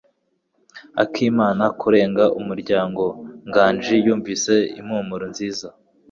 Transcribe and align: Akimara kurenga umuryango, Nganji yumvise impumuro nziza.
Akimara 1.03 1.65
kurenga 1.79 2.23
umuryango, 2.39 3.03
Nganji 3.47 3.95
yumvise 4.05 4.53
impumuro 4.79 5.25
nziza. 5.31 5.67